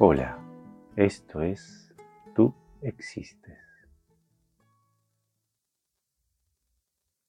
[0.00, 0.44] Hola,
[0.96, 1.94] esto es
[2.34, 2.52] Tú
[2.82, 3.60] existes.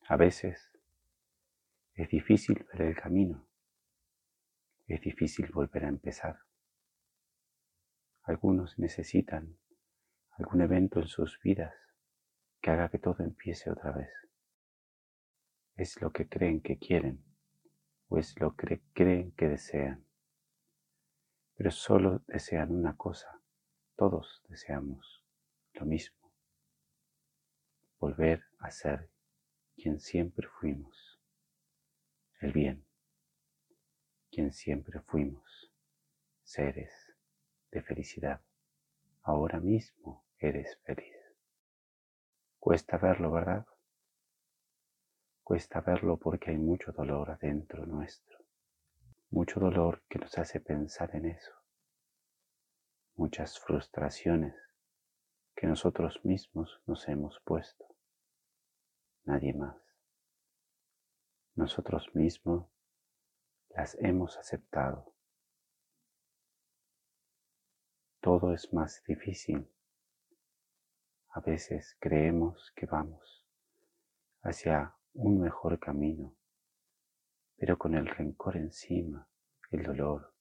[0.08, 0.72] A veces
[1.94, 3.48] es difícil ver el camino,
[4.88, 6.40] es difícil volver a empezar.
[8.24, 9.60] Algunos necesitan
[10.32, 11.76] algún evento en sus vidas
[12.62, 14.10] que haga que todo empiece otra vez.
[15.76, 17.24] Es lo que creen que quieren
[18.08, 20.05] o es lo que creen que desean
[21.56, 23.42] pero solo desean una cosa.
[23.96, 25.24] Todos deseamos
[25.74, 26.32] lo mismo.
[27.98, 29.10] Volver a ser
[29.76, 31.20] quien siempre fuimos.
[32.42, 32.86] El bien.
[34.30, 35.72] Quien siempre fuimos.
[36.44, 36.92] Seres
[37.72, 38.42] de felicidad.
[39.24, 41.16] Ahora mismo eres feliz.
[42.60, 43.66] Cuesta verlo, ¿verdad?
[45.42, 48.45] Cuesta verlo porque hay mucho dolor adentro nuestro
[49.36, 51.52] mucho dolor que nos hace pensar en eso,
[53.18, 54.56] muchas frustraciones
[55.54, 57.86] que nosotros mismos nos hemos puesto,
[59.26, 59.76] nadie más.
[61.54, 62.70] Nosotros mismos
[63.72, 65.14] las hemos aceptado.
[68.22, 69.70] Todo es más difícil.
[71.32, 73.46] A veces creemos que vamos
[74.44, 76.38] hacia un mejor camino
[77.58, 79.28] pero con el rencor encima,
[79.72, 80.34] el dolor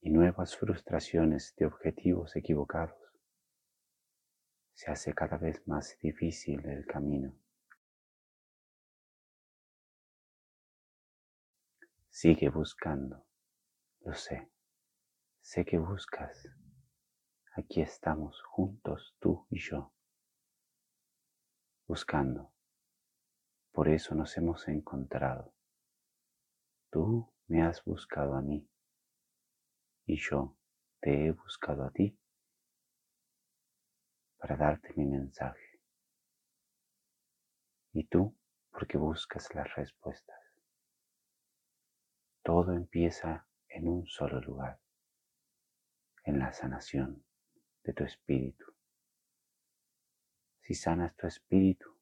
[0.00, 2.96] y nuevas frustraciones de objetivos equivocados,
[4.74, 7.36] se hace cada vez más difícil el camino.
[12.08, 13.26] Sigue buscando,
[14.00, 14.50] lo sé,
[15.40, 16.48] sé que buscas.
[17.54, 19.92] Aquí estamos juntos tú y yo,
[21.88, 22.52] buscando
[23.72, 25.54] por eso nos hemos encontrado.
[26.90, 28.68] Tú me has buscado a mí
[30.06, 30.56] y yo
[31.00, 32.18] te he buscado a ti
[34.38, 35.80] para darte mi mensaje.
[37.92, 38.36] Y tú
[38.70, 40.38] porque buscas las respuestas.
[42.42, 44.80] Todo empieza en un solo lugar,
[46.24, 47.24] en la sanación
[47.82, 48.64] de tu espíritu.
[50.62, 51.97] Si sanas tu espíritu,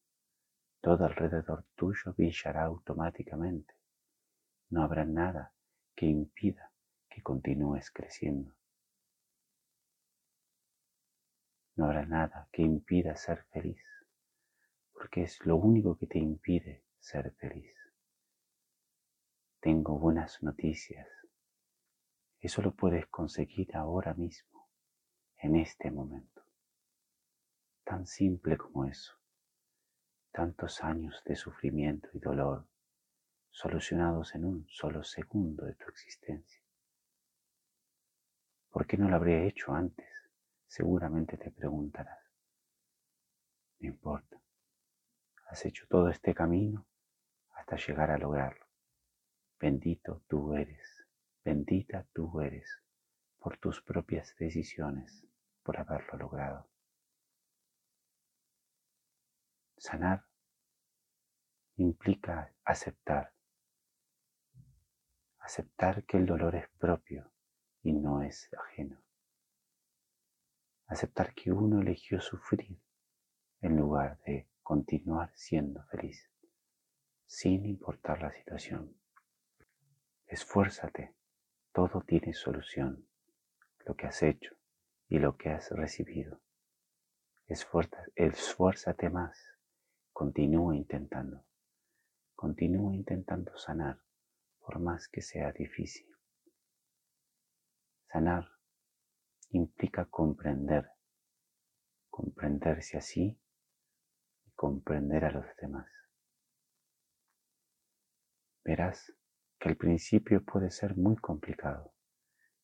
[0.87, 3.75] todo alrededor tuyo brillará automáticamente.
[4.71, 5.53] No habrá nada
[5.97, 6.71] que impida
[7.11, 8.55] que continúes creciendo.
[11.75, 13.83] No habrá nada que impida ser feliz,
[14.93, 17.75] porque es lo único que te impide ser feliz.
[19.59, 21.09] Tengo buenas noticias.
[22.39, 24.69] Eso lo puedes conseguir ahora mismo,
[25.39, 26.45] en este momento.
[27.83, 29.16] Tan simple como eso
[30.37, 32.67] tantos años de sufrimiento y dolor
[33.49, 36.63] solucionados en un solo segundo de tu existencia.
[38.69, 40.07] ¿Por qué no lo habría hecho antes?
[40.67, 42.23] Seguramente te preguntarás.
[43.79, 44.39] No importa.
[45.47, 46.87] Has hecho todo este camino
[47.55, 48.67] hasta llegar a lograrlo.
[49.59, 51.07] Bendito tú eres,
[51.43, 52.83] bendita tú eres
[53.39, 55.25] por tus propias decisiones,
[55.63, 56.69] por haberlo logrado.
[59.79, 60.26] Sanar
[61.77, 63.33] implica aceptar.
[65.39, 67.33] Aceptar que el dolor es propio
[67.83, 69.03] y no es ajeno.
[70.87, 72.81] Aceptar que uno eligió sufrir
[73.61, 76.31] en lugar de continuar siendo feliz,
[77.27, 78.97] sin importar la situación.
[80.27, 81.15] Esfuérzate,
[81.73, 83.07] todo tiene solución,
[83.85, 84.57] lo que has hecho
[85.09, 86.41] y lo que has recibido.
[87.47, 89.57] Esfuérzate más
[90.17, 91.45] Continúa intentando.
[92.37, 93.99] Continúa intentando sanar,
[94.61, 96.07] por más que sea difícil.
[98.13, 98.47] Sanar
[99.51, 100.91] implica comprender,
[102.11, 103.41] comprenderse así
[104.45, 105.89] y comprender a los demás.
[108.63, 109.15] Verás
[109.59, 111.95] que al principio puede ser muy complicado,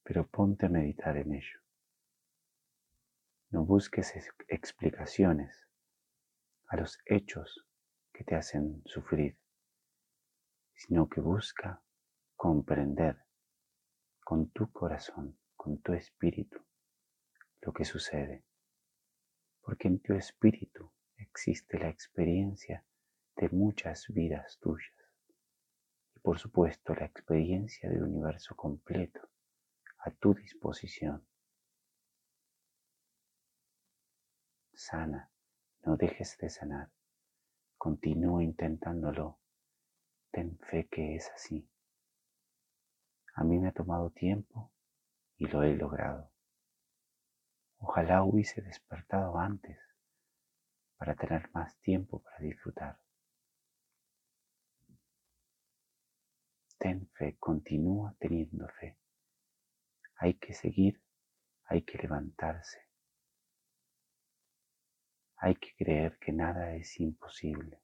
[0.02, 1.60] pero ponte a meditar en ello.
[3.50, 4.12] No busques
[4.48, 5.66] explicaciones,
[6.66, 7.66] a los hechos
[8.12, 9.38] que te hacen sufrir,
[10.86, 11.80] sino que busca
[12.34, 13.16] comprender
[14.24, 16.58] con tu corazón, con tu espíritu,
[17.60, 18.44] lo que sucede.
[19.60, 22.84] Porque en tu espíritu existe la experiencia
[23.36, 24.92] de muchas vidas tuyas
[26.16, 29.20] y por supuesto la experiencia del universo completo
[29.98, 31.24] a tu disposición.
[34.74, 35.30] Sana
[35.84, 36.90] no dejes de sanar.
[37.78, 39.41] Continúa intentándolo.
[40.32, 41.68] Ten fe que es así.
[43.34, 44.72] A mí me ha tomado tiempo,
[45.36, 46.30] y lo he logrado.
[47.78, 49.78] Ojalá hubiese despertado antes
[50.96, 52.98] para tener más tiempo para disfrutar.
[56.78, 58.96] Ten fe, continúa teniendo fe.
[60.16, 61.02] Hay que seguir,
[61.64, 62.88] hay que levantarse.
[65.36, 67.81] Hay que creer que nada es imposible.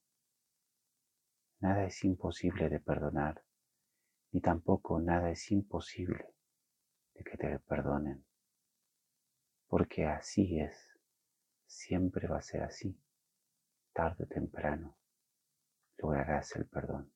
[1.61, 3.43] Nada es imposible de perdonar,
[4.33, 6.35] ni tampoco nada es imposible
[7.15, 8.25] de que te perdonen.
[9.67, 10.97] Porque así es,
[11.67, 12.97] siempre va a ser así.
[13.93, 14.97] Tarde o temprano
[15.99, 17.13] lograrás el perdón.